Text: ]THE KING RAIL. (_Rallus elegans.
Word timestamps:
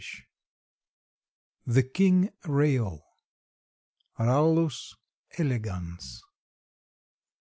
]THE 1.73 1.83
KING 1.83 2.31
RAIL. 2.47 3.03
(_Rallus 4.17 4.95
elegans. 5.37 6.23